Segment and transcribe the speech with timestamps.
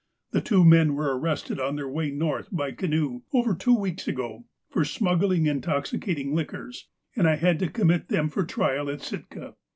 [0.31, 4.45] The two men were arrested on their way North by canoe, over two weeks ago,
[4.67, 9.53] for smuggling intoxicating liquors, and I had to commit them for trial at Sitka.